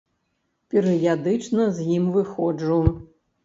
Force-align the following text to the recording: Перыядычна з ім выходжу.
Перыядычна 0.71 1.69
з 1.77 1.87
ім 1.99 2.11
выходжу. 2.19 2.85